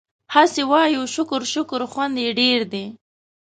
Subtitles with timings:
[0.33, 2.85] هسې وايو شکر شکر خوند يې ډېر دی